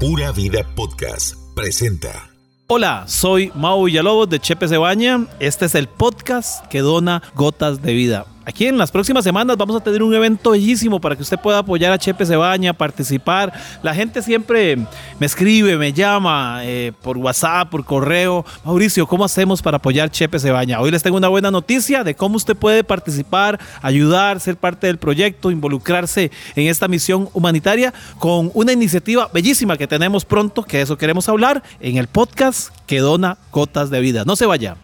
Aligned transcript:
Pura 0.00 0.30
Vida 0.30 0.60
Podcast 0.76 1.34
presenta. 1.56 2.30
Hola, 2.68 3.02
soy 3.08 3.50
Mau 3.56 3.82
Villalobos 3.82 4.30
de 4.30 4.38
Chepe 4.38 4.68
Cebaña. 4.68 5.26
Este 5.40 5.64
es 5.64 5.74
el 5.74 5.88
podcast 5.88 6.64
que 6.68 6.82
dona 6.82 7.20
gotas 7.34 7.82
de 7.82 7.94
vida. 7.94 8.24
Aquí 8.48 8.66
en 8.66 8.78
las 8.78 8.90
próximas 8.90 9.24
semanas 9.24 9.58
vamos 9.58 9.76
a 9.76 9.80
tener 9.80 10.02
un 10.02 10.14
evento 10.14 10.52
bellísimo 10.52 10.98
para 10.98 11.14
que 11.14 11.20
usted 11.20 11.38
pueda 11.38 11.58
apoyar 11.58 11.92
a 11.92 11.98
Chepe 11.98 12.24
Cebaña, 12.24 12.72
participar. 12.72 13.52
La 13.82 13.94
gente 13.94 14.22
siempre 14.22 14.78
me 15.20 15.26
escribe, 15.26 15.76
me 15.76 15.92
llama 15.92 16.60
eh, 16.62 16.92
por 17.02 17.18
WhatsApp, 17.18 17.68
por 17.68 17.84
correo. 17.84 18.46
Mauricio, 18.64 19.06
¿cómo 19.06 19.26
hacemos 19.26 19.60
para 19.60 19.76
apoyar 19.76 20.10
Chepe 20.10 20.38
Cebaña? 20.38 20.80
Hoy 20.80 20.90
les 20.90 21.02
tengo 21.02 21.18
una 21.18 21.28
buena 21.28 21.50
noticia 21.50 22.04
de 22.04 22.14
cómo 22.14 22.36
usted 22.36 22.56
puede 22.56 22.84
participar, 22.84 23.60
ayudar, 23.82 24.40
ser 24.40 24.56
parte 24.56 24.86
del 24.86 24.96
proyecto, 24.96 25.50
involucrarse 25.50 26.30
en 26.56 26.68
esta 26.68 26.88
misión 26.88 27.28
humanitaria 27.34 27.92
con 28.18 28.50
una 28.54 28.72
iniciativa 28.72 29.28
bellísima 29.30 29.76
que 29.76 29.86
tenemos 29.86 30.24
pronto, 30.24 30.62
que 30.62 30.78
de 30.78 30.84
eso 30.84 30.96
queremos 30.96 31.28
hablar 31.28 31.62
en 31.80 31.98
el 31.98 32.06
podcast 32.06 32.70
que 32.86 33.00
dona 33.00 33.36
gotas 33.52 33.90
de 33.90 34.00
vida. 34.00 34.24
No 34.24 34.36
se 34.36 34.46
vaya. 34.46 34.78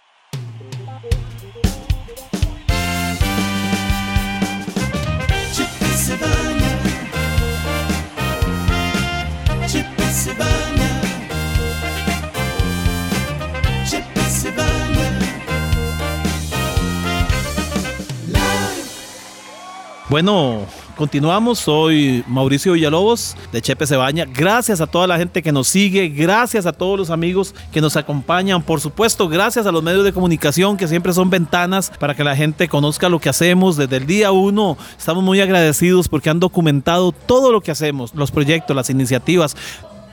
Bueno, 20.15 20.61
continuamos. 20.95 21.59
Soy 21.59 22.23
Mauricio 22.25 22.71
Villalobos 22.71 23.35
de 23.51 23.61
Chepe 23.61 23.85
Cebaña. 23.85 24.23
Gracias 24.23 24.79
a 24.79 24.87
toda 24.87 25.07
la 25.07 25.17
gente 25.17 25.43
que 25.43 25.51
nos 25.51 25.67
sigue, 25.67 26.07
gracias 26.07 26.65
a 26.65 26.71
todos 26.71 26.97
los 26.97 27.09
amigos 27.09 27.53
que 27.73 27.81
nos 27.81 27.97
acompañan. 27.97 28.63
Por 28.63 28.79
supuesto, 28.79 29.27
gracias 29.27 29.65
a 29.65 29.73
los 29.73 29.83
medios 29.83 30.05
de 30.05 30.13
comunicación 30.13 30.77
que 30.77 30.87
siempre 30.87 31.11
son 31.11 31.29
ventanas 31.29 31.91
para 31.99 32.15
que 32.15 32.23
la 32.23 32.33
gente 32.33 32.69
conozca 32.69 33.09
lo 33.09 33.19
que 33.19 33.27
hacemos. 33.27 33.75
Desde 33.75 33.97
el 33.97 34.07
día 34.07 34.31
uno 34.31 34.77
estamos 34.97 35.21
muy 35.21 35.41
agradecidos 35.41 36.07
porque 36.07 36.29
han 36.29 36.39
documentado 36.39 37.11
todo 37.11 37.51
lo 37.51 37.59
que 37.59 37.71
hacemos, 37.71 38.15
los 38.15 38.31
proyectos, 38.31 38.73
las 38.73 38.89
iniciativas 38.89 39.57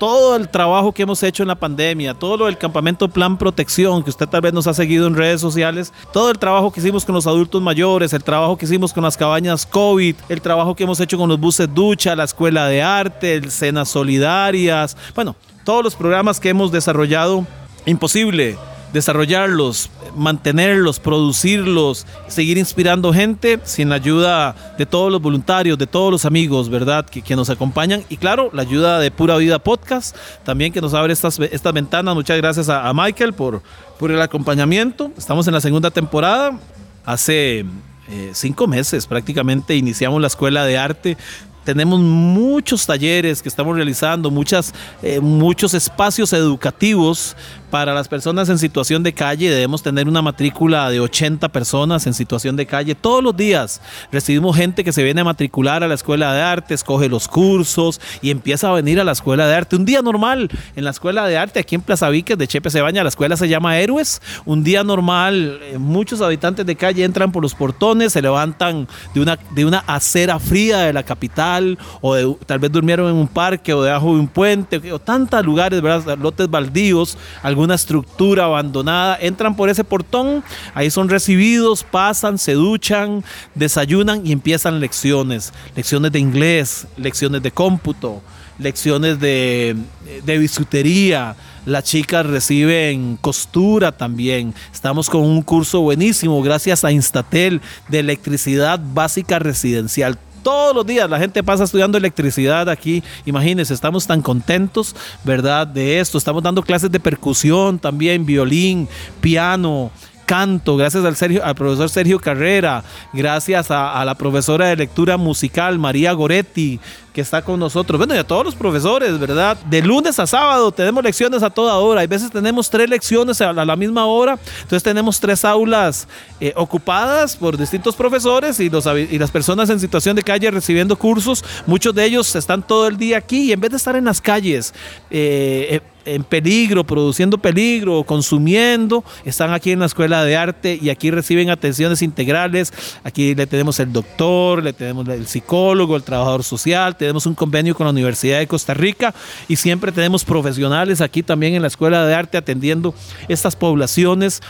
todo 0.03 0.35
el 0.35 0.49
trabajo 0.49 0.91
que 0.91 1.05
hemos 1.05 1.23
hecho 1.23 1.45
en 1.45 1.47
la 1.47 1.55
pandemia, 1.55 2.13
todo 2.13 2.37
lo 2.37 2.47
del 2.47 2.59
campamento 2.59 3.07
Plan 3.07 3.39
Protección, 3.39 4.03
que 4.03 4.11
usted 4.11 4.27
tal 4.27 4.41
vez 4.41 4.53
nos 4.53 4.67
ha 4.67 4.75
seguido 4.75 5.07
en 5.07 5.15
redes 5.15 5.41
sociales, 5.41 5.93
todo 6.13 6.29
el 6.33 6.41
trabajo 6.41 6.73
que 6.73 6.81
hicimos 6.81 7.05
con 7.05 7.15
los 7.15 7.29
adultos 7.29 7.63
mayores, 7.63 8.13
el 8.13 8.25
trabajo 8.25 8.59
que 8.59 8.65
hicimos 8.65 8.93
con 8.93 9.05
las 9.05 9.17
cabañas 9.17 9.65
COVID, 9.65 10.17
el 10.29 10.41
trabajo 10.41 10.75
que 10.75 10.83
hemos 10.83 10.99
hecho 10.99 11.17
con 11.17 11.29
los 11.29 11.39
buses 11.39 11.73
ducha, 11.73 12.17
la 12.17 12.25
escuela 12.25 12.67
de 12.67 12.83
arte, 12.83 13.37
el 13.37 13.53
cenas 13.53 13.91
solidarias, 13.91 14.97
bueno, 15.15 15.37
todos 15.65 15.85
los 15.85 15.95
programas 15.95 16.41
que 16.41 16.49
hemos 16.49 16.73
desarrollado, 16.73 17.47
imposible 17.87 18.59
desarrollarlos, 18.93 19.91
mantenerlos, 20.17 20.99
producirlos, 20.99 22.07
seguir 22.29 22.59
inspirando 22.59 23.13
gente 23.13 23.59
sin 23.65 23.89
la 23.89 23.97
ayuda 23.97 24.55
de 24.77 24.87
todos 24.87 25.11
los 25.11 25.21
voluntarios, 25.21 25.79
de 25.79 25.87
todos 25.87 26.11
los 26.11 26.25
amigos, 26.25 26.69
¿verdad? 26.69 27.07
Que, 27.07 27.23
que 27.23 27.37
nos 27.37 27.51
acompañan. 27.51 28.05
Y 28.09 28.17
claro, 28.17 28.51
la 28.53 28.63
ayuda 28.63 28.99
de 28.99 29.11
Pura 29.11 29.37
Vida 29.37 29.59
Podcast, 29.59 30.17
también 30.45 30.73
que 30.73 30.81
nos 30.81 30.95
abre 30.95 31.13
estas, 31.13 31.39
estas 31.41 31.73
ventanas. 31.73 32.15
Muchas 32.15 32.37
gracias 32.37 32.69
a, 32.69 32.93
Michael 32.95 33.33
por, 33.33 33.63
por 33.99 34.11
el 34.11 34.21
acompañamiento. 34.21 35.11
Estamos 35.17 35.47
en 35.47 35.55
la 35.55 35.61
segunda 35.61 35.91
temporada. 35.91 36.59
Hace 37.05 37.61
eh, 38.09 38.31
cinco 38.33 38.67
meses 38.67 39.07
prácticamente 39.07 39.75
iniciamos 39.75 40.21
la 40.21 40.27
escuela 40.27 40.65
de 40.65 40.79
arte 40.79 41.17
tenemos 41.65 42.01
muchos 42.01 42.87
talleres 42.87 43.43
que 43.43 43.49
estamos 43.49 43.77
realizando, 43.77 44.31
muchas, 44.31 44.75
eh, 45.03 45.21
muchos 45.21 45.75
espacios 45.75 46.33
educativos 46.33 47.37
para 47.73 47.95
las 47.95 48.07
personas 48.07 48.51
en 48.51 48.59
situación 48.59 49.03
de 49.03 49.15
calle 49.15 49.49
debemos 49.49 49.83
tener 49.83 50.07
una 50.07 50.21
matrícula 50.21 50.91
de 50.91 51.01
80 51.01 51.49
personas 51.49 52.07
en 52.07 52.13
situación 52.13 52.55
de 52.55 52.67
calle. 52.67 52.95
Todos 52.95 53.25
los 53.25 53.35
días 53.35 53.81
recibimos 54.13 54.55
gente 54.55 54.85
que 54.85 54.93
se 54.93 55.03
viene 55.03 55.23
a 55.23 55.25
matricular 55.25 55.83
a 55.83 55.89
la 55.89 55.95
escuela 55.95 56.35
de 56.35 56.43
arte, 56.43 56.75
escoge 56.75 57.09
los 57.09 57.29
cursos 57.29 57.99
y 58.21 58.31
empieza 58.31 58.69
a 58.69 58.73
venir 58.73 59.01
a 59.01 59.05
la 59.05 59.13
escuela 59.13 59.47
de 59.47 59.55
arte. 59.55 59.77
Un 59.77 59.87
día 59.87 60.03
normal 60.03 60.51
en 60.77 60.85
la 60.85 60.91
escuela 60.91 61.27
de 61.27 61.39
arte 61.39 61.61
aquí 61.61 61.75
en 61.75 61.81
Plaza 61.81 62.11
Víquez 62.11 62.37
de 62.37 62.47
Chepe 62.47 62.69
Cebaña, 62.69 63.05
la 63.05 63.09
escuela 63.09 63.39
se 63.39 63.49
llama 63.49 63.79
Héroes. 63.79 64.21
Un 64.45 64.63
día 64.63 64.85
normal, 64.85 65.59
eh, 65.63 65.79
muchos 65.79 66.21
habitantes 66.21 66.67
de 66.67 66.77
calle 66.77 67.05
entran 67.05 67.33
por 67.33 67.43
los 67.43 67.55
portones, 67.55 68.13
se 68.13 68.21
levantan 68.21 68.87
de 69.15 69.23
una, 69.23 69.39
de 69.55 69.65
una 69.65 69.79
acera 69.87 70.39
fría 70.39 70.81
de 70.81 70.93
la 70.93 71.05
capital 71.05 71.79
o 72.03 72.37
tal 72.45 72.59
vez 72.59 72.71
durmieron 72.71 73.09
en 73.09 73.17
un 73.17 73.29
parque 73.29 73.73
o 73.73 73.83
debajo 73.83 74.13
de 74.13 74.21
un 74.21 74.29
puente 74.29 74.93
o 74.93 74.99
tantos 74.99 75.43
lugares, 75.43 75.81
¿verdad? 75.81 76.19
lotes 76.19 76.51
baldíos, 76.51 77.17
algunos 77.43 77.62
una 77.63 77.75
estructura 77.75 78.45
abandonada, 78.45 79.19
entran 79.21 79.57
por 79.57 79.69
ese 79.69 79.85
portón, 79.85 80.43
ahí 80.75 80.91
son 80.91 81.09
recibidos, 81.09 81.85
pasan, 81.85 82.39
se 82.39 82.53
duchan, 82.53 83.25
desayunan 83.55 84.27
y 84.27 84.33
empiezan 84.33 84.81
lecciones, 84.81 85.53
lecciones 85.75 86.13
de 86.13 86.19
inglés, 86.19 86.87
lecciones 86.97 87.43
de 87.43 87.51
cómputo, 87.51 88.23
lecciones 88.59 89.19
de, 89.21 89.77
de 90.25 90.39
bisutería, 90.39 91.37
las 91.65 91.85
chicas 91.85 92.27
reciben 92.27 93.17
costura 93.21 93.93
también. 93.93 94.53
Estamos 94.73 95.09
con 95.09 95.23
un 95.23 95.43
curso 95.43 95.81
buenísimo 95.81 96.43
gracias 96.43 96.85
a 96.85 96.91
Instatel 96.91 97.61
de 97.89 98.01
electricidad 98.01 98.81
básica 98.83 99.39
residencial 99.39 100.19
todos 100.43 100.75
los 100.75 100.87
días 100.87 101.09
la 101.09 101.19
gente 101.19 101.43
pasa 101.43 101.65
estudiando 101.65 101.99
electricidad 101.99 102.69
aquí. 102.69 103.03
Imagínense, 103.25 103.75
estamos 103.75 104.07
tan 104.07 104.23
contentos, 104.23 104.95
¿verdad? 105.25 105.67
De 105.67 106.01
esto. 106.01 106.19
Estamos 106.19 106.43
dando 106.43 106.63
clases 106.63 106.91
de 106.91 107.01
percusión 107.01 107.79
también, 107.79 108.27
violín, 108.27 108.89
piano 109.21 109.91
canto, 110.27 110.77
gracias 110.77 111.05
al, 111.05 111.55
profesor 111.55 111.89
Sergio 111.89 112.19
Carrera, 112.19 112.83
gracias 113.13 113.71
a, 113.71 114.05
la 114.05 114.15
profesora 114.15 114.67
de 114.67 114.77
lectura 114.77 115.17
musical 115.17 115.79
María 115.79 116.13
Goretti, 116.13 116.81
que 117.13 117.21
está 117.21 117.43
con 117.43 117.61
nosotros. 117.61 117.99
Bueno, 117.99 118.15
y 118.15 118.19
a 118.19 118.27
todos 118.27 118.45
los 118.45 118.55
profesores, 118.55 119.19
¿verdad? 119.19 119.57
De 119.67 119.83
lunes 119.83 120.19
a 120.19 120.27
sábado 120.27 120.73
tenemos 120.73 121.05
lecciones 121.05 121.43
a 121.43 121.51
toda 121.51 121.77
hora. 121.77 122.01
Hay 122.01 122.07
veces 122.07 122.31
tenemos 122.31 122.71
tres 122.71 122.89
lecciones 122.89 123.41
a 123.41 123.53
la, 123.53 123.77
misma 123.77 124.07
hora. 124.07 124.39
Entonces 124.63 124.83
tenemos 124.83 125.21
tres 125.21 125.45
aulas 125.45 126.09
eh, 126.41 126.53
ocupadas 126.57 127.37
por 127.37 127.57
distintos 127.57 127.95
profesores 127.95 128.59
y, 128.61 128.71
y 128.71 129.19
las 129.19 129.31
personas 129.31 129.69
en 129.71 129.79
situación 129.79 130.17
de 130.17 130.23
calle 130.23 130.51
recibiendo 130.51 130.97
cursos. 130.97 131.45
Muchos 131.67 131.95
de 131.95 132.05
ellos 132.05 132.35
están 132.35 132.63
todo 132.63 132.89
el 132.89 132.97
día 132.97 133.19
aquí 133.19 133.45
y 133.45 133.53
en 133.53 133.61
vez 133.61 133.71
de 133.71 133.77
estar 133.77 133.97
en 133.97 134.05
las 134.05 134.21
calles, 134.21 134.73
eh, 135.11 135.69
eh 135.71 135.92
en 136.05 136.25
peligro, 136.25 136.85
produciendo 136.85 137.39
peligro, 137.39 138.05
consumiendo, 138.05 139.05
están 139.25 139.53
aquí 139.53 139.73
en 139.73 139.81
la 139.81 139.87
Escuela 139.87 140.25
de 140.25 140.37
Arte 140.37 140.79
y 140.81 140.91
aquí 140.91 141.11
reciben 141.11 141.51
atenciones 141.51 142.03
integrales. 142.03 142.73
Aquí 143.05 143.35
le 143.35 143.47
tenemos 143.47 143.81
el 143.81 143.93
doctor, 143.93 144.63
le 144.63 144.73
tenemos 144.73 145.09
el 145.09 145.27
psicólogo, 145.27 145.97
el 145.97 146.03
trabajador 146.03 146.45
social, 146.45 146.97
tenemos 146.97 147.27
un 147.27 147.35
convenio 147.35 147.75
con 147.75 147.87
la 147.87 147.91
Universidad 147.91 148.39
de 148.39 148.47
Costa 148.47 148.75
Rica 148.75 149.15
y 149.49 149.57
siempre 149.57 149.93
tenemos 149.93 150.25
profesionales 150.25 151.01
aquí 151.01 151.23
también 151.23 151.55
en 151.55 151.63
la 151.63 151.69
Escuela 151.69 152.07
de 152.07 152.15
Arte 152.15 152.39
atendiendo 152.39 152.95
estas 153.29 153.57
poblaciones 153.57 154.43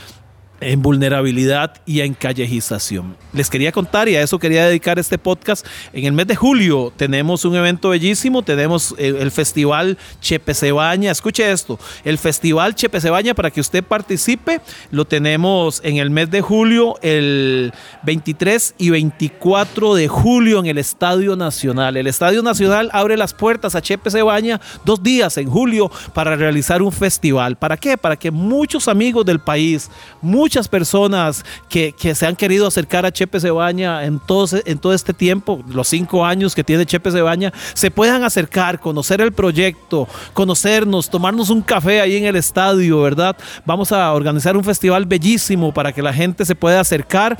en 0.63 0.83
vulnerabilidad 0.83 1.75
y 1.85 2.01
en 2.01 2.15
callejización. 2.15 3.17
Les 3.33 3.51
quería 3.51 3.73
contar 3.73 4.09
y 4.09 4.17
a 4.17 4.23
eso 4.23 4.39
quería 4.39 4.67
dedicar 4.67 4.99
este 4.99 5.19
podcast. 5.19 5.67
En 5.93 6.05
el 6.05 6.13
mes 6.13 6.27
de 6.27 6.37
julio 6.37 6.93
tenemos 6.97 7.45
un 7.45 7.57
evento 7.57 7.91
bellísimo, 7.91 8.43
tenemos 8.43 8.95
el 8.99 9.31
Festival 9.31 9.99
Chepe 10.21 10.55
Cebaña. 10.55 11.11
Escuche 11.11 11.51
esto, 11.51 11.79
el 12.05 12.19
Festival 12.19 12.75
Chepe 12.75 13.01
Cebaña 13.01 13.35
para 13.35 13.51
que 13.51 13.61
usted 13.61 13.83
participe, 13.83 14.61
lo 14.91 15.05
tenemos 15.05 15.81
en 15.85 15.97
el 15.97 16.11
mes 16.11 16.31
de 16.31 16.41
julio, 16.41 16.97
el 17.03 17.73
23 18.05 18.75
y 18.79 18.91
24 18.91 19.95
de 19.95 20.09
julio 20.09 20.61
en 20.61 20.67
el 20.67 20.79
Estadio 20.79 21.37
Nacional. 21.37 21.97
El 21.97 22.07
Estadio 22.07 22.43
Nacional 22.43 22.91
abre 22.93 23.17
las 23.17 23.35
puertas 23.35 23.75
a 23.75 23.83
Chepe 23.83 24.11
Cebaña 24.11 24.61
dos 24.85 25.03
días 25.03 25.37
en 25.39 25.49
julio 25.49 25.91
para 26.15 26.37
realizar 26.37 26.83
un 26.83 26.93
festival. 26.93 27.57
¿Para 27.57 27.77
qué? 27.77 27.97
Para 27.97 28.17
que 28.17 28.31
muchos 28.31 28.89
amigos 28.89 29.25
del 29.25 29.41
país, 29.41 29.91
muchos 30.21 30.52
muchas 30.53 30.69
personas 30.69 31.47
que, 31.71 31.95
se 32.15 32.27
han 32.27 32.37
querido 32.37 32.67
acercar 32.67 33.07
a 33.07 33.11
Chepe 33.11 33.41
Cebaña 33.41 34.05
en 34.05 34.19
todo, 34.19 34.47
en 34.67 34.79
todo 34.79 34.93
este 34.93 35.15
tiempo, 35.15 35.65
los 35.67 35.89
cinco 35.89 36.27
años 36.27 36.55
que 36.55 36.63
tiene 36.63 36.85
Chepe 36.85 37.11
Cebaña, 37.11 37.55
se 37.73 37.91
puedan 37.91 38.23
acercar, 38.23 38.79
conocer 38.79 39.23
el 39.23 39.33
proyecto, 39.33 40.07
conocernos, 40.35 41.09
tomarnos 41.09 41.49
un 41.49 41.63
café 41.63 42.03
ahí 42.03 42.17
en 42.17 42.27
el 42.27 42.37
estadio, 42.37 43.01
¿verdad? 43.01 43.35
Vamos 43.65 43.93
a 43.93 44.13
organizar 44.13 44.55
un 44.55 44.63
festival 44.63 45.07
bellísimo 45.07 45.73
para 45.73 45.91
que 45.91 46.03
la 46.03 46.13
gente 46.13 46.45
se 46.45 46.55
pueda 46.55 46.81
acercar. 46.81 47.39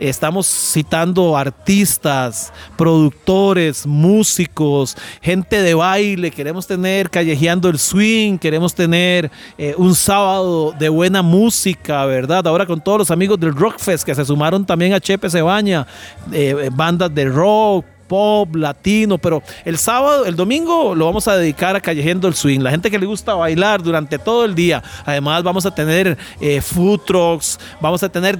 Estamos 0.00 0.46
citando 0.46 1.36
artistas, 1.36 2.52
productores, 2.76 3.86
músicos, 3.86 4.96
gente 5.20 5.60
de 5.62 5.74
baile. 5.74 6.30
Queremos 6.32 6.66
tener 6.66 7.10
callejeando 7.10 7.68
el 7.68 7.78
swing, 7.78 8.38
queremos 8.38 8.74
tener 8.74 9.30
eh, 9.58 9.74
un 9.76 9.94
sábado 9.94 10.72
de 10.78 10.88
buena 10.88 11.22
música, 11.22 12.04
¿verdad? 12.06 12.47
Ahora 12.48 12.66
con 12.66 12.80
todos 12.80 12.98
los 12.98 13.10
amigos 13.10 13.38
del 13.38 13.54
Rockfest 13.54 14.04
que 14.04 14.14
se 14.14 14.24
sumaron 14.24 14.64
también 14.64 14.92
a 14.92 15.00
Chepe 15.00 15.30
Cebaña, 15.30 15.86
eh, 16.32 16.70
bandas 16.72 17.14
de 17.14 17.26
rock, 17.26 17.84
pop, 18.08 18.56
latino, 18.56 19.18
pero 19.18 19.42
el 19.64 19.78
sábado, 19.78 20.24
el 20.24 20.34
domingo 20.34 20.94
lo 20.94 21.04
vamos 21.04 21.28
a 21.28 21.36
dedicar 21.36 21.76
a 21.76 21.80
Callejendo 21.80 22.26
el 22.26 22.34
Swing. 22.34 22.60
La 22.60 22.70
gente 22.70 22.90
que 22.90 22.98
le 22.98 23.06
gusta 23.06 23.34
bailar 23.34 23.82
durante 23.82 24.18
todo 24.18 24.44
el 24.44 24.54
día. 24.54 24.82
Además 25.04 25.42
vamos 25.42 25.66
a 25.66 25.70
tener 25.70 26.16
eh, 26.40 26.60
food 26.60 27.00
trucks, 27.06 27.60
vamos 27.80 28.02
a 28.02 28.08
tener 28.08 28.38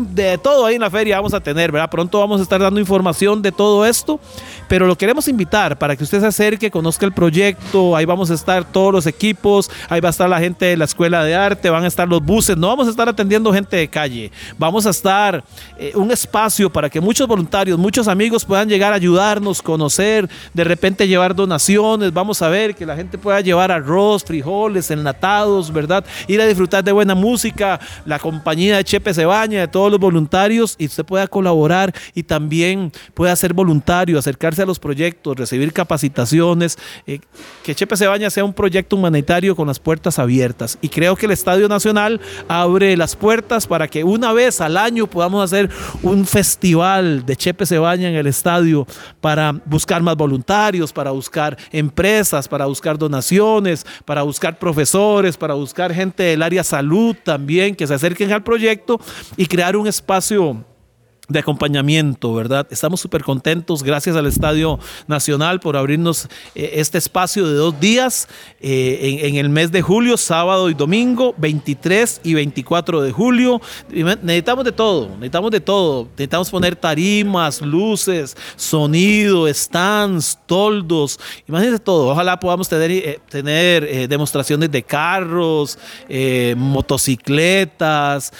de 0.00 0.38
todo 0.38 0.66
ahí 0.66 0.76
en 0.76 0.80
la 0.80 0.90
feria 0.90 1.16
vamos 1.16 1.34
a 1.34 1.40
tener, 1.40 1.70
¿verdad? 1.70 1.90
Pronto 1.90 2.18
vamos 2.18 2.40
a 2.40 2.42
estar 2.42 2.60
dando 2.60 2.80
información 2.80 3.42
de 3.42 3.52
todo 3.52 3.84
esto, 3.84 4.20
pero 4.68 4.86
lo 4.86 4.96
queremos 4.96 5.28
invitar 5.28 5.78
para 5.78 5.96
que 5.96 6.04
usted 6.04 6.20
se 6.20 6.26
acerque, 6.26 6.70
conozca 6.70 7.04
el 7.06 7.12
proyecto, 7.12 7.94
ahí 7.94 8.04
vamos 8.04 8.30
a 8.30 8.34
estar 8.34 8.64
todos 8.64 8.92
los 8.92 9.06
equipos, 9.06 9.70
ahí 9.88 10.00
va 10.00 10.08
a 10.08 10.10
estar 10.10 10.28
la 10.28 10.40
gente 10.40 10.64
de 10.66 10.76
la 10.76 10.84
escuela 10.84 11.24
de 11.24 11.34
arte, 11.34 11.68
van 11.70 11.84
a 11.84 11.88
estar 11.88 12.08
los 12.08 12.22
buses, 12.22 12.56
no 12.56 12.68
vamos 12.68 12.86
a 12.86 12.90
estar 12.90 13.08
atendiendo 13.08 13.52
gente 13.52 13.76
de 13.76 13.88
calle, 13.88 14.32
vamos 14.58 14.86
a 14.86 14.90
estar 14.90 15.44
eh, 15.78 15.92
un 15.94 16.10
espacio 16.10 16.70
para 16.70 16.88
que 16.88 17.00
muchos 17.00 17.28
voluntarios, 17.28 17.78
muchos 17.78 18.08
amigos 18.08 18.44
puedan 18.44 18.68
llegar 18.68 18.92
a 18.92 18.96
ayudarnos, 18.96 19.62
conocer, 19.62 20.28
de 20.54 20.64
repente 20.64 21.06
llevar 21.06 21.34
donaciones, 21.34 22.12
vamos 22.12 22.40
a 22.42 22.48
ver 22.48 22.74
que 22.74 22.86
la 22.86 22.96
gente 22.96 23.18
pueda 23.18 23.40
llevar 23.40 23.70
arroz, 23.70 24.24
frijoles, 24.24 24.90
enlatados, 24.90 25.72
¿verdad? 25.72 26.04
Ir 26.26 26.40
a 26.40 26.46
disfrutar 26.46 26.82
de 26.82 26.92
buena 26.92 27.14
música, 27.14 27.78
la 28.06 28.18
compañía 28.18 28.76
de 28.76 28.84
Chepe 28.84 29.12
se 29.12 29.24
baña, 29.24 29.60
de 29.60 29.68
todo 29.68 29.89
los 29.90 30.00
voluntarios 30.00 30.76
y 30.78 30.86
usted 30.86 31.04
pueda 31.04 31.26
colaborar 31.26 31.94
y 32.14 32.22
también 32.22 32.92
pueda 33.14 33.34
ser 33.36 33.52
voluntario, 33.54 34.18
acercarse 34.18 34.62
a 34.62 34.66
los 34.66 34.78
proyectos, 34.78 35.36
recibir 35.36 35.72
capacitaciones, 35.72 36.78
eh, 37.06 37.20
que 37.62 37.74
Chepe 37.74 37.96
Cebaña 37.96 38.30
sea 38.30 38.44
un 38.44 38.52
proyecto 38.52 38.96
humanitario 38.96 39.56
con 39.56 39.66
las 39.66 39.78
puertas 39.78 40.18
abiertas. 40.18 40.78
Y 40.80 40.88
creo 40.88 41.16
que 41.16 41.26
el 41.26 41.32
Estadio 41.32 41.68
Nacional 41.68 42.20
abre 42.48 42.96
las 42.96 43.16
puertas 43.16 43.66
para 43.66 43.88
que 43.88 44.04
una 44.04 44.32
vez 44.32 44.60
al 44.60 44.76
año 44.76 45.06
podamos 45.06 45.44
hacer 45.44 45.70
un 46.02 46.26
festival 46.26 47.24
de 47.26 47.36
Chepe 47.36 47.66
Cebaña 47.66 48.08
en 48.08 48.14
el 48.14 48.26
estadio 48.26 48.86
para 49.20 49.52
buscar 49.64 50.02
más 50.02 50.16
voluntarios, 50.16 50.92
para 50.92 51.10
buscar 51.10 51.56
empresas, 51.72 52.48
para 52.48 52.66
buscar 52.66 52.98
donaciones, 52.98 53.86
para 54.04 54.22
buscar 54.22 54.58
profesores, 54.58 55.36
para 55.36 55.54
buscar 55.54 55.92
gente 55.92 56.22
del 56.22 56.42
área 56.42 56.64
salud 56.64 57.16
también 57.22 57.74
que 57.74 57.86
se 57.86 57.94
acerquen 57.94 58.32
al 58.32 58.42
proyecto 58.42 59.00
y 59.36 59.46
crear 59.46 59.69
un 59.76 59.86
espacio 59.86 60.64
de 61.30 61.38
acompañamiento, 61.38 62.34
¿verdad? 62.34 62.66
Estamos 62.70 63.00
súper 63.00 63.22
contentos, 63.22 63.84
gracias 63.84 64.16
al 64.16 64.26
Estadio 64.26 64.80
Nacional 65.06 65.60
por 65.60 65.76
abrirnos 65.76 66.28
eh, 66.56 66.72
este 66.74 66.98
espacio 66.98 67.46
de 67.46 67.54
dos 67.54 67.78
días 67.78 68.28
eh, 68.60 69.20
en, 69.22 69.36
el 69.36 69.48
mes 69.48 69.70
de 69.70 69.80
julio, 69.80 70.16
sábado 70.16 70.68
y 70.70 70.74
domingo, 70.74 71.32
23 71.38 72.22
y 72.24 72.34
24 72.34 73.00
de 73.02 73.12
julio. 73.12 73.60
Necesitamos 73.90 74.64
de 74.64 74.72
todo, 74.72 75.08
necesitamos 75.10 75.50
de 75.52 75.60
todo. 75.60 76.08
Necesitamos 76.10 76.50
poner 76.50 76.74
tarimas, 76.74 77.62
luces, 77.62 78.36
sonido, 78.56 79.46
stands, 79.54 80.36
toldos, 80.46 81.20
imagínense 81.46 81.78
todo. 81.78 82.08
Ojalá 82.08 82.40
podamos 82.40 82.68
tener, 82.68 82.90
eh, 82.90 83.20
tener 83.28 84.08
demostraciones 84.08 84.70
de 84.70 84.82
carros, 84.82 85.78
motocicletas, 86.56 88.32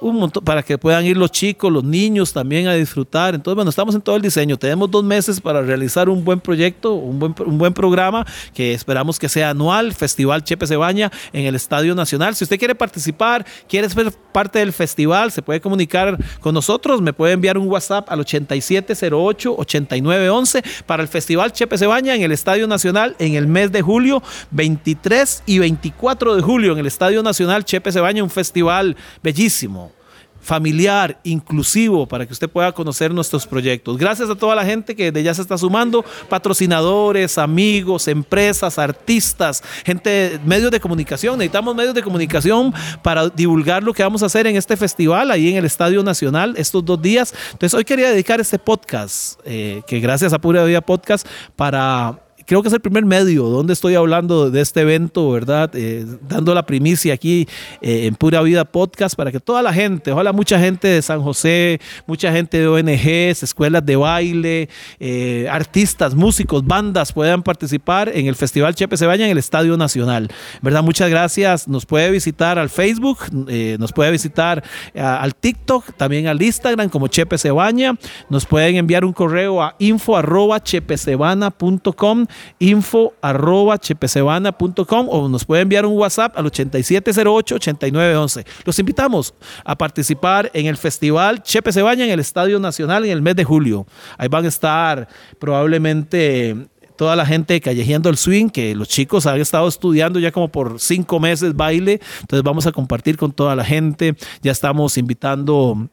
un 0.00 0.16
montón, 0.16 0.44
para 0.44 0.62
que 0.62 0.78
puedan 0.78 1.04
ir 1.04 1.16
los 1.16 1.32
chicos, 1.32 1.72
los 1.72 1.82
niños 1.82 2.11
también 2.32 2.68
a 2.68 2.74
disfrutar. 2.74 3.34
Entonces, 3.34 3.56
bueno, 3.56 3.70
estamos 3.70 3.94
en 3.94 4.00
todo 4.00 4.16
el 4.16 4.22
diseño. 4.22 4.56
Tenemos 4.56 4.90
dos 4.90 5.02
meses 5.02 5.40
para 5.40 5.62
realizar 5.62 6.08
un 6.08 6.24
buen 6.24 6.40
proyecto, 6.40 6.94
un 6.94 7.18
buen, 7.18 7.34
un 7.46 7.58
buen 7.58 7.72
programa 7.72 8.26
que 8.54 8.74
esperamos 8.74 9.18
que 9.18 9.28
sea 9.28 9.50
anual, 9.50 9.92
Festival 9.94 10.44
Chepe 10.44 10.66
Cebaña 10.66 11.10
en 11.32 11.46
el 11.46 11.54
Estadio 11.54 11.94
Nacional. 11.94 12.34
Si 12.34 12.44
usted 12.44 12.58
quiere 12.58 12.74
participar, 12.74 13.46
quiere 13.68 13.88
ser 13.88 14.12
parte 14.32 14.58
del 14.58 14.72
festival, 14.72 15.30
se 15.32 15.42
puede 15.42 15.60
comunicar 15.60 16.18
con 16.40 16.54
nosotros. 16.54 17.00
Me 17.00 17.12
puede 17.12 17.32
enviar 17.32 17.58
un 17.58 17.68
WhatsApp 17.68 18.10
al 18.10 18.20
8708-8911 18.20 20.64
para 20.86 21.02
el 21.02 21.08
Festival 21.08 21.52
Chepe 21.52 21.76
Cebaña 21.78 22.14
en 22.14 22.22
el 22.22 22.30
Estadio 22.32 22.68
Nacional 22.68 23.16
en 23.18 23.34
el 23.34 23.46
mes 23.46 23.70
de 23.72 23.82
julio, 23.82 24.22
23 24.50 25.42
y 25.46 25.58
24 25.58 26.36
de 26.36 26.42
julio 26.42 26.72
en 26.72 26.78
el 26.78 26.86
Estadio 26.86 27.22
Nacional 27.22 27.64
Chepe 27.64 27.92
Cebaña, 27.92 28.22
un 28.22 28.30
festival 28.30 28.96
bellísimo 29.22 29.92
familiar, 30.42 31.18
inclusivo, 31.24 32.06
para 32.06 32.26
que 32.26 32.32
usted 32.32 32.50
pueda 32.50 32.72
conocer 32.72 33.14
nuestros 33.14 33.46
proyectos. 33.46 33.96
Gracias 33.96 34.28
a 34.28 34.34
toda 34.34 34.54
la 34.54 34.64
gente 34.64 34.94
que 34.94 35.12
de 35.12 35.22
ya 35.22 35.32
se 35.32 35.42
está 35.42 35.56
sumando, 35.56 36.04
patrocinadores, 36.28 37.38
amigos, 37.38 38.08
empresas, 38.08 38.78
artistas, 38.78 39.62
gente, 39.84 40.40
medios 40.44 40.70
de 40.70 40.80
comunicación. 40.80 41.38
Necesitamos 41.38 41.74
medios 41.74 41.94
de 41.94 42.02
comunicación 42.02 42.74
para 43.02 43.28
divulgar 43.28 43.82
lo 43.82 43.94
que 43.94 44.02
vamos 44.02 44.22
a 44.22 44.26
hacer 44.26 44.46
en 44.46 44.56
este 44.56 44.76
festival, 44.76 45.30
ahí 45.30 45.50
en 45.50 45.56
el 45.56 45.64
Estadio 45.64 46.02
Nacional, 46.02 46.54
estos 46.56 46.84
dos 46.84 47.00
días. 47.00 47.32
Entonces, 47.52 47.74
hoy 47.74 47.84
quería 47.84 48.10
dedicar 48.10 48.40
este 48.40 48.58
podcast, 48.58 49.40
eh, 49.44 49.82
que 49.86 50.00
gracias 50.00 50.32
a 50.32 50.40
Pura 50.40 50.64
Vida 50.64 50.80
Podcast, 50.80 51.26
para 51.56 52.18
creo 52.52 52.60
que 52.60 52.68
es 52.68 52.74
el 52.74 52.80
primer 52.80 53.06
medio 53.06 53.44
donde 53.44 53.72
estoy 53.72 53.94
hablando 53.94 54.50
de 54.50 54.60
este 54.60 54.82
evento, 54.82 55.30
¿verdad? 55.30 55.70
Eh, 55.72 56.04
dando 56.28 56.54
la 56.54 56.66
primicia 56.66 57.14
aquí 57.14 57.48
eh, 57.80 58.04
en 58.04 58.14
Pura 58.14 58.42
Vida 58.42 58.66
Podcast 58.66 59.16
para 59.16 59.32
que 59.32 59.40
toda 59.40 59.62
la 59.62 59.72
gente, 59.72 60.12
ojalá 60.12 60.34
mucha 60.34 60.58
gente 60.60 60.86
de 60.86 61.00
San 61.00 61.22
José, 61.22 61.80
mucha 62.06 62.30
gente 62.30 62.58
de 62.58 62.68
ONGs, 62.68 63.42
escuelas 63.42 63.86
de 63.86 63.96
baile, 63.96 64.68
eh, 65.00 65.48
artistas, 65.50 66.14
músicos, 66.14 66.62
bandas 66.66 67.14
puedan 67.14 67.42
participar 67.42 68.10
en 68.14 68.26
el 68.26 68.36
Festival 68.36 68.74
Chepe 68.74 68.98
se 68.98 69.06
en 69.06 69.22
el 69.22 69.38
Estadio 69.38 69.78
Nacional, 69.78 70.28
¿verdad? 70.60 70.82
Muchas 70.82 71.08
gracias. 71.08 71.66
Nos 71.68 71.86
puede 71.86 72.10
visitar 72.10 72.58
al 72.58 72.68
Facebook, 72.68 73.18
nos 73.32 73.92
puede 73.94 74.10
visitar 74.10 74.62
al 74.94 75.34
TikTok, 75.34 75.96
también 75.96 76.26
al 76.26 76.42
Instagram 76.42 76.90
como 76.90 77.08
Chepe 77.08 77.38
Cebaña. 77.38 77.94
Nos 78.28 78.44
pueden 78.44 78.76
enviar 78.76 79.06
un 79.06 79.14
correo 79.14 79.62
a 79.62 79.74
info 79.78 80.18
arroba 80.18 80.62
info 82.58 83.14
arroba 83.20 83.78
chepesebana.com 83.78 85.08
o 85.08 85.28
nos 85.28 85.44
puede 85.44 85.62
enviar 85.62 85.86
un 85.86 85.96
WhatsApp 85.96 86.36
al 86.36 86.46
8708-8911. 86.46 88.46
Los 88.64 88.78
invitamos 88.78 89.34
a 89.64 89.76
participar 89.76 90.50
en 90.54 90.66
el 90.66 90.76
festival 90.76 91.42
Chepe 91.42 91.70
en 91.72 92.10
el 92.10 92.20
Estadio 92.20 92.58
Nacional 92.58 93.04
en 93.04 93.10
el 93.10 93.22
mes 93.22 93.36
de 93.36 93.44
julio. 93.44 93.86
Ahí 94.18 94.28
van 94.28 94.44
a 94.44 94.48
estar 94.48 95.08
probablemente 95.38 96.56
toda 96.96 97.16
la 97.16 97.26
gente 97.26 97.60
callejeando 97.60 98.08
el 98.08 98.16
swing, 98.16 98.48
que 98.48 98.74
los 98.74 98.88
chicos 98.88 99.26
han 99.26 99.40
estado 99.40 99.66
estudiando 99.66 100.18
ya 100.18 100.30
como 100.30 100.48
por 100.48 100.78
cinco 100.78 101.18
meses 101.18 101.56
baile, 101.56 102.00
entonces 102.20 102.44
vamos 102.44 102.66
a 102.66 102.72
compartir 102.72 103.16
con 103.16 103.32
toda 103.32 103.56
la 103.56 103.64
gente, 103.64 104.14
ya 104.42 104.52
estamos 104.52 104.96
invitando 104.98 105.88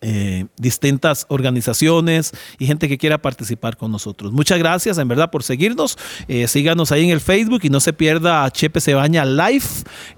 eh, 0.00 0.46
distintas 0.56 1.26
organizaciones 1.28 2.32
y 2.58 2.66
gente 2.66 2.88
que 2.88 2.98
quiera 2.98 3.18
participar 3.18 3.76
con 3.76 3.90
nosotros. 3.90 4.32
Muchas 4.32 4.58
gracias 4.58 4.96
en 4.98 5.08
verdad 5.08 5.30
por 5.30 5.42
seguirnos. 5.42 5.98
Eh, 6.28 6.46
síganos 6.46 6.92
ahí 6.92 7.04
en 7.04 7.10
el 7.10 7.20
Facebook 7.20 7.60
y 7.64 7.68
no 7.68 7.80
se 7.80 7.92
pierda 7.92 8.48
Chepe 8.50 8.80
Se 8.80 8.94
Baña 8.94 9.24
Live, 9.24 9.64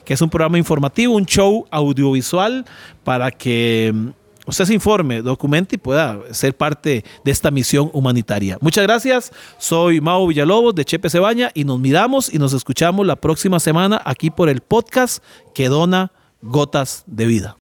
que 0.04 0.14
es 0.14 0.20
un 0.20 0.28
programa 0.28 0.58
informativo, 0.58 1.14
un 1.14 1.24
show 1.24 1.66
audiovisual 1.70 2.66
para 3.04 3.30
que 3.30 3.90
mm, 3.94 4.08
usted 4.46 4.66
se 4.66 4.74
informe, 4.74 5.22
documente 5.22 5.76
y 5.76 5.78
pueda 5.78 6.20
ser 6.32 6.54
parte 6.54 7.02
de 7.24 7.30
esta 7.30 7.50
misión 7.50 7.90
humanitaria. 7.94 8.58
Muchas 8.60 8.84
gracias. 8.84 9.32
Soy 9.58 10.02
Mau 10.02 10.26
Villalobos 10.26 10.74
de 10.74 10.84
Chepe 10.84 11.08
Cebaña 11.08 11.50
y 11.54 11.64
nos 11.64 11.80
miramos 11.80 12.32
y 12.32 12.38
nos 12.38 12.52
escuchamos 12.52 13.06
la 13.06 13.16
próxima 13.16 13.58
semana 13.58 14.02
aquí 14.04 14.30
por 14.30 14.50
el 14.50 14.60
podcast 14.60 15.24
que 15.54 15.68
dona 15.68 16.12
gotas 16.42 17.04
de 17.06 17.26
Vida 17.26 17.59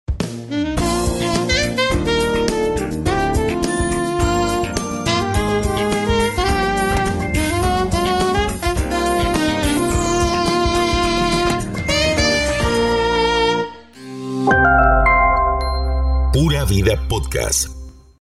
Podcast 16.97 17.74